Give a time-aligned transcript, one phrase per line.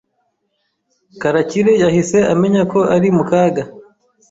[1.21, 3.63] Karakire yahise amenya ko ari mu kaga.